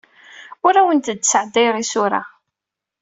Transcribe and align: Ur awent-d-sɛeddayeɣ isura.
Ur 0.65 0.73
awent-d-sɛeddayeɣ 0.81 1.75
isura. 1.83 2.21